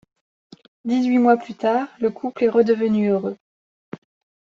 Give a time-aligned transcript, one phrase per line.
[0.83, 3.37] Dix-huit mois plus tard, le couple est redevenu heureux.